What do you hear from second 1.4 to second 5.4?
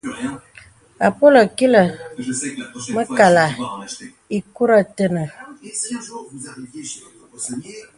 kilə̀ mə̀kàlà ìkurə̀ tenə̀.